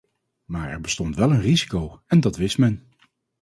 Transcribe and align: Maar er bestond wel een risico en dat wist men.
Maar 0.45 0.69
er 0.69 0.81
bestond 0.81 1.15
wel 1.15 1.31
een 1.31 1.41
risico 1.41 2.01
en 2.07 2.19
dat 2.19 2.35
wist 2.35 2.57
men. 2.57 2.87